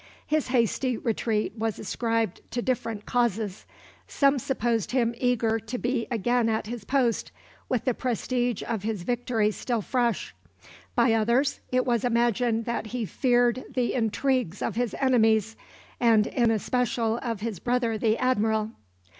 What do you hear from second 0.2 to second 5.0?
His hasty retreat was ascribed to different causes. Some supposed